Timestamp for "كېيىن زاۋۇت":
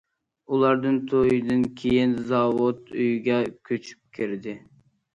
1.83-2.93